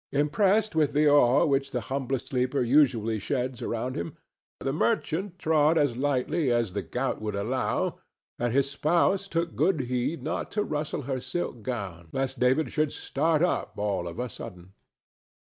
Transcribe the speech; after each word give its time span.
Impressed 0.11 0.75
with 0.75 0.93
the 0.93 1.07
awe 1.07 1.45
which 1.45 1.69
the 1.69 1.81
humblest 1.93 2.29
sleeper 2.29 2.63
usually 2.63 3.19
sheds 3.19 3.61
around 3.61 3.95
him, 3.95 4.17
the 4.59 4.73
merchant 4.73 5.37
trod 5.37 5.77
as 5.77 5.95
lightly 5.95 6.51
as 6.51 6.73
the 6.73 6.81
gout 6.81 7.21
would 7.21 7.35
allow, 7.35 7.99
and 8.39 8.51
his 8.51 8.67
spouse 8.67 9.27
took 9.27 9.53
good 9.55 9.81
heed 9.81 10.23
not 10.23 10.49
to 10.49 10.63
rustle 10.63 11.03
her 11.03 11.19
silk 11.19 11.61
gown 11.61 12.07
lest 12.13 12.39
David 12.39 12.71
should 12.71 12.91
start 12.91 13.43
up 13.43 13.73
all 13.77 14.07
of 14.07 14.17
a 14.17 14.27
sudden. 14.27 14.73